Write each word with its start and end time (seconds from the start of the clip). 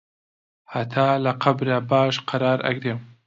هەتا 0.73 1.07
لە 1.23 1.31
قەبرا 1.43 1.77
باش 1.91 2.15
قەرار 2.29 2.59
ئەگرێ 2.67 2.93